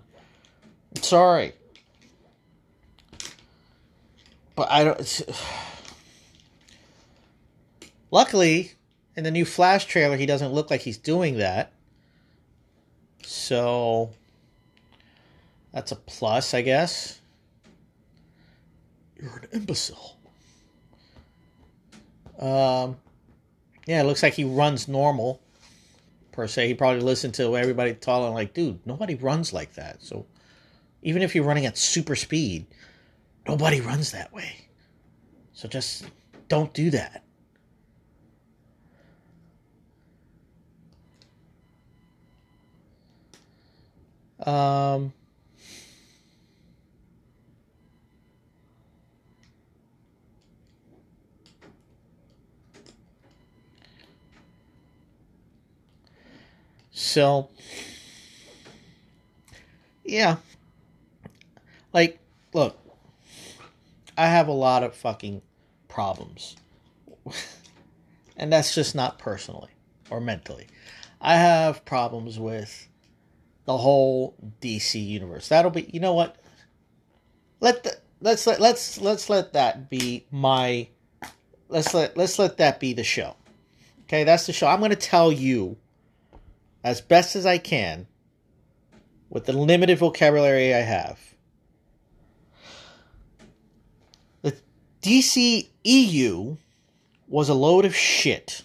[1.03, 1.55] sorry.
[4.55, 5.23] But I don't.
[8.13, 8.73] Luckily,
[9.17, 11.73] in the new Flash trailer, he doesn't look like he's doing that.
[13.23, 14.11] So.
[15.73, 17.21] That's a plus, I guess.
[19.21, 20.17] You're an imbecile.
[22.39, 22.97] Um,
[23.87, 25.41] yeah, it looks like he runs normal,
[26.33, 26.67] per se.
[26.69, 30.03] He probably listened to everybody talking like, dude, nobody runs like that.
[30.03, 30.27] So
[31.03, 32.67] even if you're running at super speed,
[33.47, 34.57] nobody runs that way.
[35.53, 36.07] So just
[36.49, 37.23] don't do that.
[44.47, 45.13] Um,
[57.01, 57.49] So,
[60.05, 60.37] yeah.
[61.95, 62.19] Like,
[62.53, 62.79] look,
[64.19, 65.41] I have a lot of fucking
[65.89, 66.57] problems.
[68.37, 69.71] and that's just not personally
[70.11, 70.67] or mentally.
[71.23, 72.87] I have problems with
[73.67, 75.49] the whole DC universe.
[75.49, 76.37] That'll be, you know what?
[77.61, 80.89] let the, let's let let's let's let that be my
[81.69, 83.37] let's let let's let that be the show.
[84.05, 84.67] Okay, that's the show.
[84.67, 85.77] I'm going to tell you
[86.83, 88.07] as best as I can
[89.29, 91.21] with the limited vocabulary I have.
[94.43, 94.57] The
[95.03, 96.57] DC EU
[97.29, 98.63] was a load of shit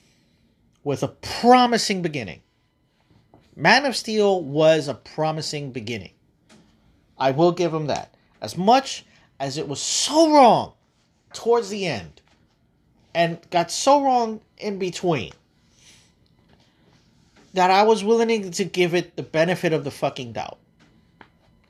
[0.84, 2.42] with a promising beginning.
[3.56, 6.12] Man of Steel was a promising beginning.
[7.18, 8.14] I will give him that.
[8.42, 9.06] As much
[9.40, 10.74] as it was so wrong
[11.34, 12.22] towards the end
[13.14, 15.32] and got so wrong in between
[17.54, 20.58] that I was willing to give it the benefit of the fucking doubt.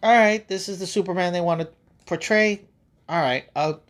[0.02, 1.70] All right, this is the Superman they want to
[2.06, 2.62] portray.
[3.08, 3.82] All right, I'll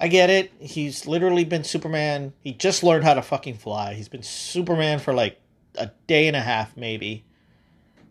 [0.00, 0.52] I get it.
[0.60, 2.32] He's literally been Superman.
[2.40, 3.94] He just learned how to fucking fly.
[3.94, 5.38] He's been Superman for like
[5.76, 7.24] a day and a half, maybe.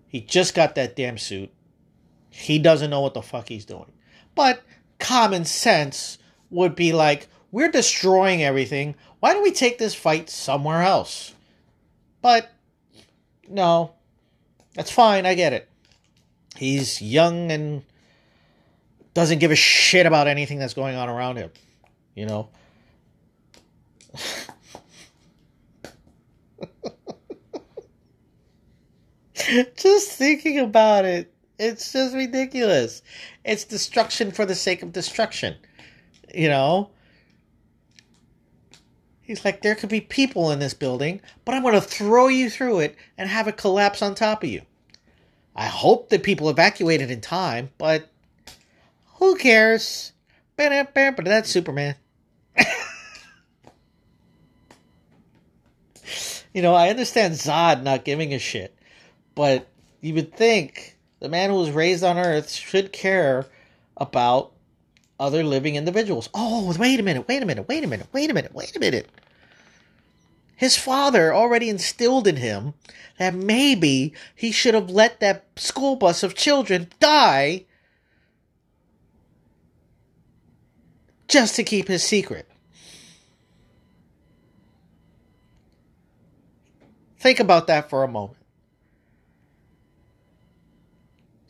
[0.07, 1.51] He just got that damn suit.
[2.29, 3.91] He doesn't know what the fuck he's doing.
[4.35, 4.61] But
[4.99, 6.17] common sense
[6.49, 8.95] would be like, we're destroying everything.
[9.19, 11.33] Why don't we take this fight somewhere else?
[12.21, 12.51] But
[13.47, 13.93] no,
[14.73, 15.25] that's fine.
[15.25, 15.67] I get it.
[16.55, 17.83] He's young and
[19.13, 21.51] doesn't give a shit about anything that's going on around him
[22.19, 22.49] you know.
[29.75, 33.01] just thinking about it, it's just ridiculous.
[33.43, 35.55] It's destruction for the sake of destruction,
[36.33, 36.91] you know.
[39.21, 42.49] He's like, there could be people in this building, but I'm going to throw you
[42.49, 44.63] through it and have it collapse on top of you.
[45.55, 48.09] I hope that people evacuated in time, but
[49.15, 50.13] who cares?
[50.55, 50.87] But
[51.25, 51.95] that's Superman.
[56.53, 58.75] you know, I understand Zod not giving a shit,
[59.35, 59.67] but
[60.01, 63.45] you would think the man who was raised on Earth should care
[63.97, 64.53] about
[65.19, 66.29] other living individuals.
[66.33, 68.79] Oh, wait a minute, wait a minute, wait a minute, wait a minute, wait a
[68.79, 69.09] minute.
[70.55, 72.73] His father already instilled in him
[73.17, 77.65] that maybe he should have let that school bus of children die
[81.29, 82.49] just to keep his secret.
[87.19, 88.38] Think about that for a moment.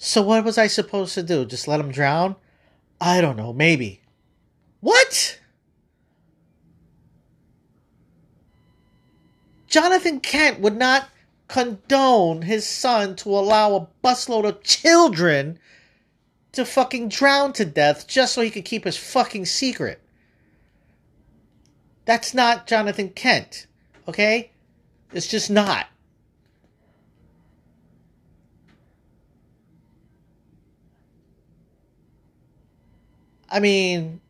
[0.01, 1.43] So, what was I supposed to do?
[1.43, 2.37] Just let him drown?
[3.01, 4.01] I don't know, maybe.
[4.79, 5.39] What?
[9.67, 11.09] Jonathan Kent would not
[11.49, 15.59] condone his son to allow a busload of children
[16.53, 20.01] to fucking drown to death just so he could keep his fucking secret.
[22.05, 23.67] That's not Jonathan Kent,
[24.07, 24.51] okay?
[25.11, 25.87] It's just not.
[33.49, 34.21] I mean,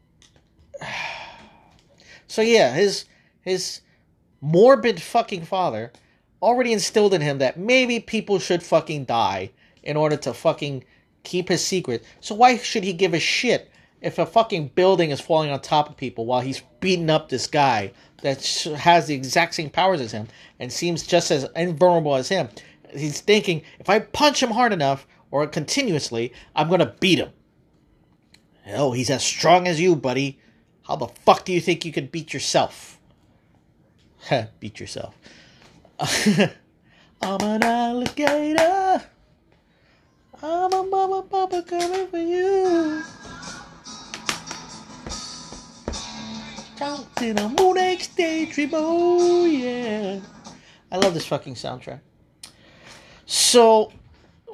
[2.27, 3.05] so yeah, his
[3.41, 3.81] his
[4.41, 5.91] morbid fucking father
[6.41, 9.51] already instilled in him that maybe people should fucking die
[9.83, 10.83] in order to fucking
[11.23, 12.03] keep his secret.
[12.21, 13.69] So why should he give a shit
[14.01, 17.47] if a fucking building is falling on top of people while he's beating up this
[17.47, 18.45] guy that
[18.77, 20.27] has the exact same powers as him
[20.59, 22.47] and seems just as invulnerable as him?
[22.95, 27.31] He's thinking, if I punch him hard enough or continuously, I'm gonna beat him.
[28.73, 30.39] Oh, he's as strong as you, buddy.
[30.87, 32.99] How the fuck do you think you could beat yourself?
[34.59, 35.15] beat yourself.
[35.99, 39.03] I'm an alligator.
[40.41, 43.03] I'm a mama papa coming for you.
[47.21, 50.19] in a moonage daydream, oh yeah.
[50.91, 51.99] I love this fucking soundtrack.
[53.25, 53.91] So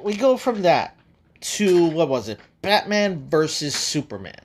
[0.02, 0.98] we go from that
[1.42, 2.40] to what was it?
[2.66, 4.42] Batman versus Superman.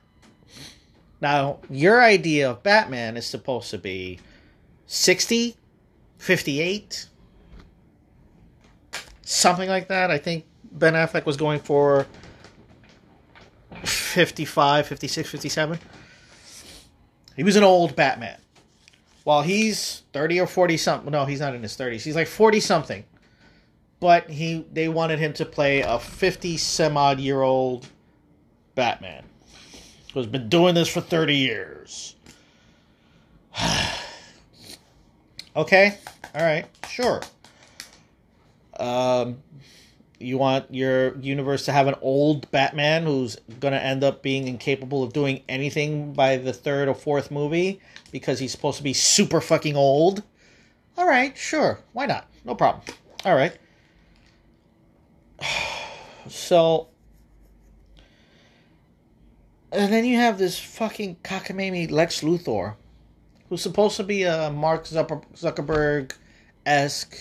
[1.20, 4.20] Now, your idea of Batman is supposed to be
[4.86, 5.56] 60,
[6.18, 7.08] 58,
[9.22, 10.10] something like that.
[10.10, 12.06] I think Ben Affleck was going for
[13.84, 15.78] 55, 56, 57.
[17.36, 18.38] He was an old Batman.
[19.24, 21.12] While he's 30 or 40 something.
[21.12, 22.02] No, he's not in his 30s.
[22.02, 23.04] He's like 40 something.
[23.98, 27.86] But he they wanted him to play a 50 some odd year old
[28.80, 29.24] Batman
[30.14, 32.16] who's been doing this for 30 years.
[35.54, 35.98] okay.
[36.34, 36.64] All right.
[36.88, 37.20] Sure.
[38.78, 39.42] Um
[40.18, 44.48] you want your universe to have an old Batman who's going to end up being
[44.48, 47.80] incapable of doing anything by the third or fourth movie
[48.12, 50.22] because he's supposed to be super fucking old.
[50.96, 51.80] All right, sure.
[51.92, 52.26] Why not?
[52.46, 52.82] No problem.
[53.26, 53.56] All right.
[56.28, 56.89] So
[59.72, 62.74] and then you have this fucking cockamamie Lex Luthor,
[63.48, 66.12] who's supposed to be a Mark Zuckerberg
[66.66, 67.16] esque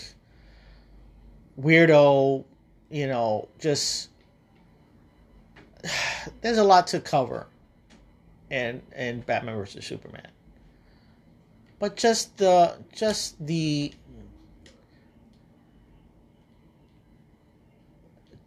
[1.59, 2.45] weirdo,
[2.89, 4.09] you know, just
[6.41, 7.47] there's a lot to cover
[8.49, 10.27] in in Batman versus Superman.
[11.77, 13.93] But just the just the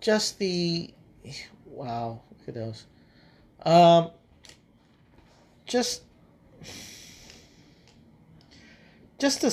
[0.00, 0.92] just the
[1.66, 2.86] wow, look at those.
[3.64, 4.10] Um
[5.66, 6.02] just
[9.18, 9.50] just the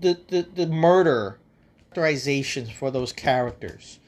[0.00, 1.38] the the, the murder
[1.96, 3.98] characterizations for those characters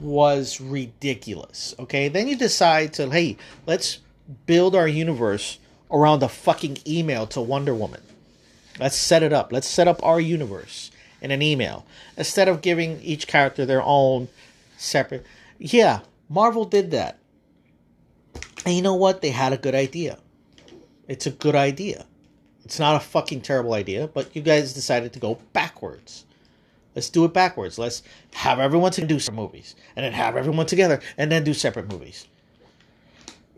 [0.00, 1.74] was ridiculous.
[1.78, 3.98] Okay, then you decide to hey, let's
[4.46, 5.58] build our universe
[5.90, 8.00] around a fucking email to Wonder Woman.
[8.78, 9.52] Let's set it up.
[9.52, 14.28] Let's set up our universe in an email instead of giving each character their own
[14.76, 15.24] separate.
[15.58, 17.18] Yeah, Marvel did that.
[18.64, 19.20] And you know what?
[19.20, 20.18] They had a good idea.
[21.06, 22.06] It's a good idea.
[22.64, 26.24] It's not a fucking terrible idea, but you guys decided to go backwards.
[26.94, 27.78] Let's do it backwards.
[27.78, 28.02] Let's
[28.34, 31.90] have everyone to do some movies and then have everyone together and then do separate
[31.90, 32.26] movies.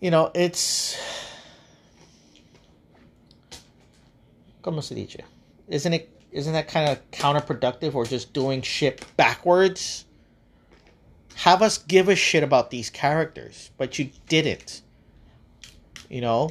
[0.00, 0.98] You know, it's
[4.62, 5.24] como se dice?
[5.68, 10.04] Isn't it isn't that kind of counterproductive or just doing shit backwards?
[11.36, 14.82] Have us give a shit about these characters, but you didn't.
[16.08, 16.50] You know,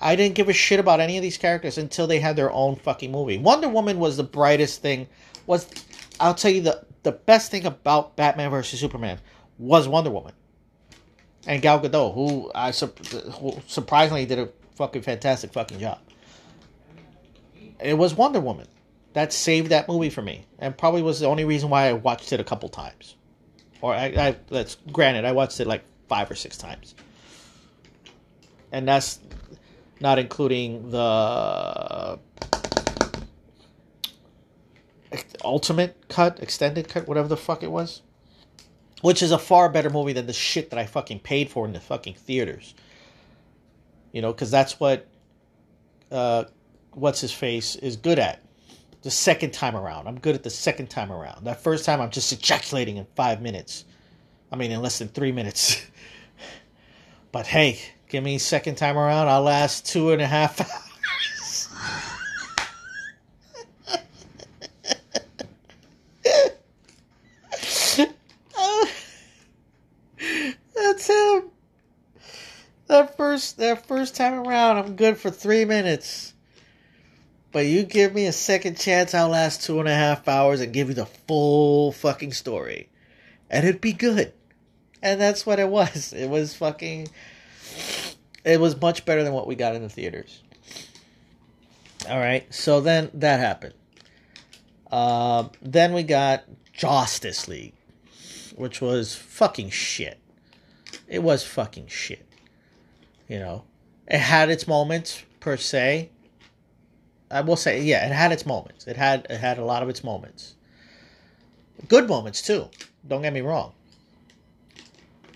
[0.00, 2.76] I didn't give a shit about any of these characters until they had their own
[2.76, 3.38] fucking movie.
[3.38, 5.08] Wonder Woman was the brightest thing.
[5.46, 5.68] Was
[6.20, 9.18] I'll tell you the the best thing about Batman versus Superman
[9.58, 10.34] was Wonder Woman
[11.46, 15.98] and Gal Gadot, who I who surprisingly did a fucking fantastic fucking job.
[17.80, 18.68] It was Wonder Woman
[19.12, 22.32] that saved that movie for me, and probably was the only reason why I watched
[22.32, 23.16] it a couple times.
[23.80, 26.94] Or I, I that's granted, I watched it like five or six times,
[28.72, 29.20] and that's
[30.00, 32.18] not including the
[35.44, 38.02] ultimate cut, extended cut, whatever the fuck it was.
[39.02, 41.72] Which is a far better movie than the shit that I fucking paid for in
[41.72, 42.74] the fucking theaters.
[44.12, 45.08] You know, because that's what
[46.10, 46.44] uh,
[46.92, 48.40] what's his face is good at.
[49.02, 51.44] The second time around, I'm good at the second time around.
[51.44, 53.84] That first time, I'm just ejaculating in five minutes.
[54.52, 55.84] I mean, in less than three minutes.
[57.32, 57.80] but hey,
[58.12, 61.68] Give me second time around, I'll last two and a half hours.
[70.74, 71.44] that's him.
[72.88, 76.34] That first that first time around, I'm good for three minutes.
[77.50, 80.70] But you give me a second chance, I'll last two and a half hours and
[80.70, 82.90] give you the full fucking story.
[83.48, 84.34] And it'd be good.
[85.02, 86.12] And that's what it was.
[86.12, 87.08] It was fucking
[88.44, 90.42] it was much better than what we got in the theaters.
[92.08, 93.74] All right, so then that happened.
[94.90, 97.74] Uh, then we got Justice League,
[98.56, 100.18] which was fucking shit.
[101.06, 102.26] It was fucking shit.
[103.28, 103.64] You know,
[104.08, 106.10] it had its moments per se.
[107.30, 108.86] I will say, yeah, it had its moments.
[108.86, 110.54] It had it had a lot of its moments.
[111.88, 112.68] Good moments too.
[113.06, 113.72] Don't get me wrong.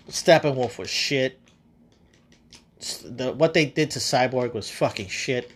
[0.09, 1.39] Steppenwolf was shit
[2.79, 5.51] the what they did to Cyborg was fucking shit.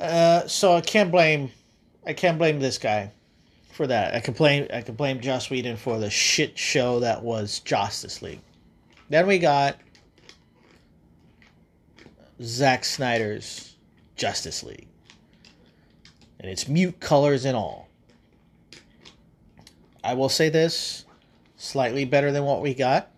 [0.00, 1.50] Uh, so I can't blame
[2.06, 3.12] I can't blame this guy
[3.72, 4.14] for that.
[4.14, 8.22] I can blame I can blame Joss Whedon for the shit show that was Justice
[8.22, 8.40] League.
[9.08, 9.76] Then we got
[12.42, 13.76] Zack Snyder's
[14.16, 14.86] Justice League.
[16.38, 17.88] And it's mute colors and all.
[20.02, 21.04] I will say this
[21.56, 23.10] slightly better than what we got.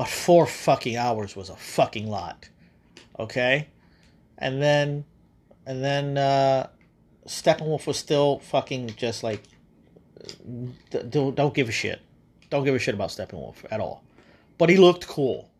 [0.00, 2.48] But four fucking hours was a fucking lot.
[3.18, 3.68] Okay?
[4.38, 5.04] And then
[5.66, 6.68] and then uh
[7.26, 9.42] Steppenwolf was still fucking just like
[10.90, 12.00] don't, don't give a shit.
[12.48, 14.02] Don't give a shit about Steppenwolf at all.
[14.56, 15.50] But he looked cool.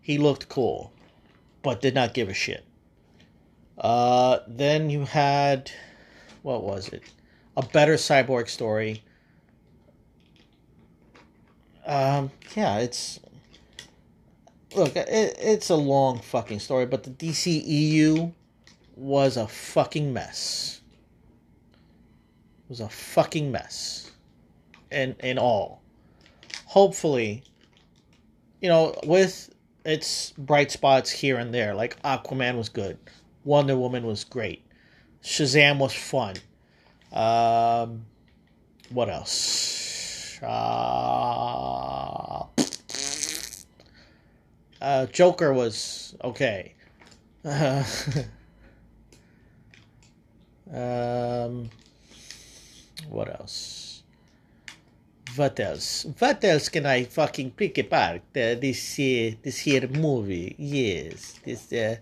[0.00, 0.90] He looked cool,
[1.62, 2.64] but did not give a shit.
[3.76, 5.70] Uh, then you had,
[6.40, 7.02] what was it?
[7.58, 9.02] A better cyborg story.
[11.84, 13.20] Um, yeah, it's
[14.76, 18.32] look, it, it's a long fucking story, but the DCEU
[18.94, 20.80] was a fucking mess.
[22.64, 24.10] It was a fucking mess.
[24.90, 25.82] And in all.
[26.66, 27.42] Hopefully,
[28.60, 29.50] you know, with
[29.84, 32.98] its bright spots here and there, like Aquaman was good,
[33.44, 34.64] Wonder Woman was great,
[35.22, 36.36] Shazam was fun.
[37.12, 38.04] Um,
[38.90, 40.40] what else?
[40.42, 42.44] Uh,
[44.80, 46.74] Uh, Joker was okay.
[47.44, 47.84] Uh,
[50.72, 51.70] um,
[53.08, 54.02] what else?
[55.36, 56.06] What else?
[56.18, 58.22] What else can I fucking pick apart?
[58.34, 61.38] Uh, this uh, this here movie, yes.
[61.44, 61.96] This uh,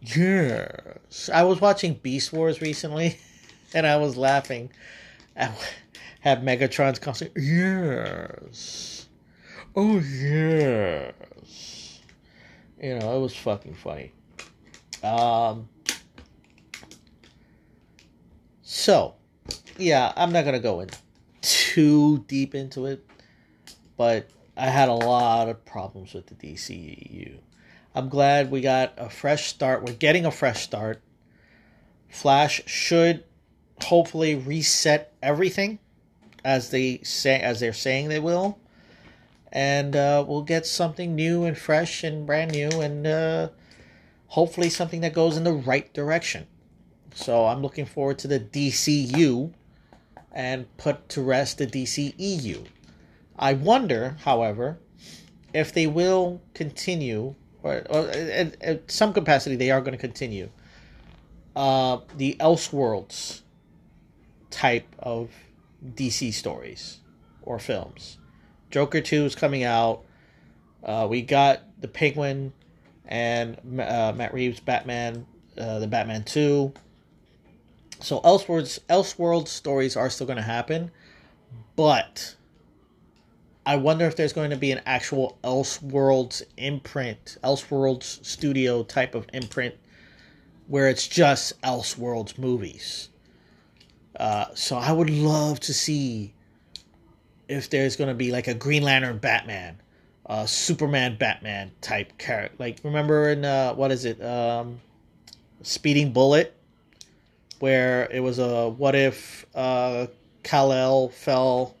[0.00, 1.30] yes.
[1.32, 3.18] I was watching Beast Wars recently,
[3.74, 4.70] and I was laughing.
[5.36, 5.50] I
[6.20, 9.05] have Megatron's constant yes.
[9.78, 11.12] Oh yes.
[12.82, 14.12] You know, it was fucking funny.
[15.04, 15.68] Um.
[18.62, 19.16] So,
[19.76, 20.88] yeah, I'm not gonna go in
[21.42, 23.06] too deep into it,
[23.98, 27.36] but I had a lot of problems with the DCEU.
[27.94, 29.84] I'm glad we got a fresh start.
[29.84, 31.02] We're getting a fresh start.
[32.08, 33.24] Flash should
[33.82, 35.78] hopefully reset everything
[36.42, 38.58] as they say as they're saying they will
[39.52, 43.48] and uh, we'll get something new and fresh and brand new and uh,
[44.28, 46.46] hopefully something that goes in the right direction
[47.14, 49.52] so i'm looking forward to the dcu
[50.32, 52.66] and put to rest the dceu
[53.38, 54.78] i wonder however
[55.54, 60.50] if they will continue or, or at, at some capacity they are going to continue
[61.56, 63.40] uh, the elseworlds
[64.50, 65.30] type of
[65.84, 66.98] DC stories
[67.42, 68.18] or films.
[68.76, 70.02] Joker 2 is coming out.
[70.84, 72.52] Uh, we got the Penguin
[73.06, 75.24] and uh, Matt Reeves Batman,
[75.56, 76.74] uh, the Batman 2.
[78.00, 80.90] So Elseworlds, Elseworlds stories are still going to happen,
[81.74, 82.36] but
[83.64, 89.26] I wonder if there's going to be an actual Elseworlds imprint, Elseworlds studio type of
[89.32, 89.74] imprint,
[90.66, 93.08] where it's just Elseworlds movies.
[94.20, 96.34] Uh, so I would love to see
[97.48, 99.80] if there's going to be like a Green Lantern Batman,
[100.46, 102.56] Superman Batman type character.
[102.58, 104.80] Like remember in uh, what is it, um,
[105.62, 106.54] Speeding Bullet,
[107.60, 110.06] where it was a what if uh,
[110.42, 111.74] Kal-El fell.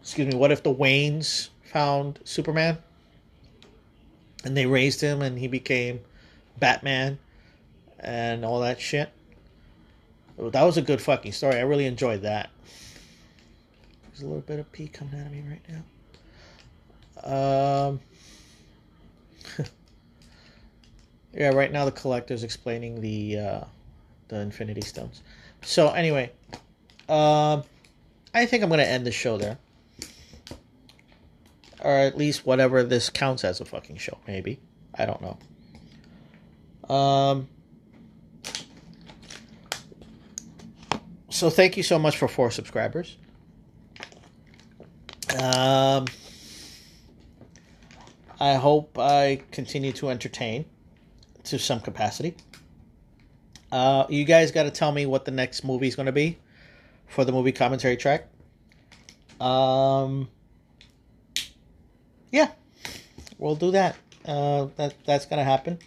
[0.00, 0.38] Excuse me.
[0.38, 2.78] What if the Waynes found Superman,
[4.44, 6.00] and they raised him, and he became
[6.58, 7.18] Batman,
[7.98, 9.10] and all that shit.
[10.38, 11.56] That was a good fucking story.
[11.56, 12.50] I really enjoyed that.
[14.14, 15.84] There's a little bit of pee coming out of me right
[17.24, 17.88] now.
[17.88, 18.00] Um,
[21.34, 23.64] yeah, right now the collector's explaining the uh,
[24.28, 25.20] the Infinity Stones.
[25.62, 26.30] So anyway,
[27.08, 27.64] um,
[28.32, 29.58] I think I'm gonna end the show there,
[31.80, 34.18] or at least whatever this counts as a fucking show.
[34.28, 34.60] Maybe
[34.96, 35.20] I don't
[36.88, 36.94] know.
[36.94, 37.48] Um,
[41.30, 43.16] so thank you so much for four subscribers.
[45.34, 46.06] Um,
[48.40, 50.64] I hope I continue to entertain
[51.44, 52.36] to some capacity.
[53.72, 56.38] Uh, you guys got to tell me what the next movie is going to be
[57.08, 58.28] for the movie commentary track.
[59.40, 60.28] Um,
[62.30, 62.50] yeah,
[63.38, 63.96] we'll do that.
[64.24, 65.78] Uh, that that's gonna happen.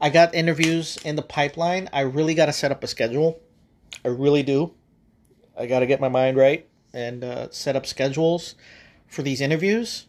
[0.00, 1.88] I got interviews in the pipeline.
[1.92, 3.40] I really got to set up a schedule
[4.04, 4.72] I really do.
[5.58, 8.54] I got to get my mind right and uh, set up schedules
[9.06, 10.06] for these interviews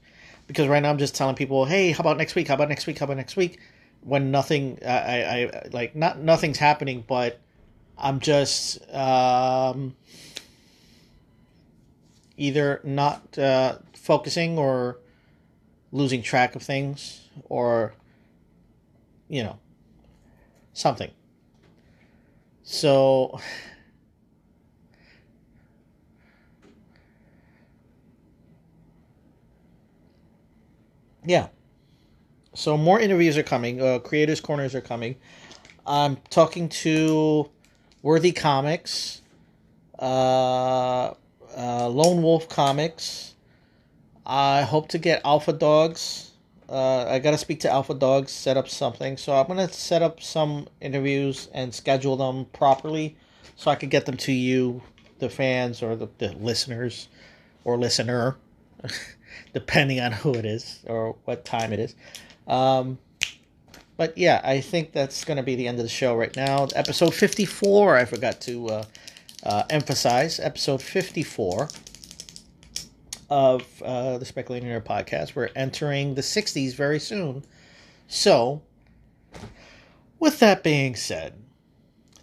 [0.47, 2.47] because right now I'm just telling people, hey, how about next week?
[2.47, 2.99] How about next week?
[2.99, 3.59] How about next week?
[4.01, 7.39] When nothing, I, I, I like not nothing's happening, but
[7.97, 9.95] I'm just um,
[12.36, 14.99] either not uh, focusing or
[15.91, 17.93] losing track of things or
[19.29, 19.57] you know
[20.73, 21.11] something.
[22.63, 23.39] So
[31.26, 31.47] yeah.
[32.55, 33.82] So more interviews are coming.
[33.82, 35.15] Uh, creators corners are coming.
[35.86, 37.49] I'm talking to
[38.01, 39.21] Worthy Comics,
[39.99, 41.13] uh,
[41.57, 43.34] uh, Lone Wolf Comics.
[44.26, 46.32] I hope to get Alpha Dogs.
[46.69, 49.17] Uh, I gotta speak to Alpha Dogs, set up something.
[49.17, 53.17] So I'm gonna set up some interviews and schedule them properly,
[53.55, 54.82] so I could get them to you,
[55.19, 57.09] the fans or the, the listeners,
[57.65, 58.38] or listener.
[59.53, 61.95] depending on who it is or what time it is.
[62.47, 62.97] Um,
[63.97, 66.67] but yeah, I think that's going to be the end of the show right now.
[66.75, 68.84] Episode 54, I forgot to uh,
[69.43, 70.39] uh, emphasize.
[70.39, 71.69] Episode 54
[73.29, 75.36] of uh, the Speculating Nerd podcast.
[75.36, 77.45] We're entering the 60s very soon.
[78.07, 78.61] So,
[80.19, 81.34] with that being said,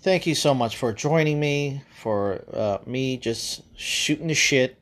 [0.02, 4.79] thank you so much for joining me, for uh, me just shooting the shit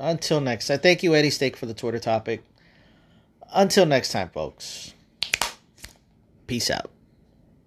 [0.00, 2.42] until next time, thank you, Eddie Steak, for the Twitter topic.
[3.52, 4.94] Until next time, folks.
[6.46, 6.90] Peace out.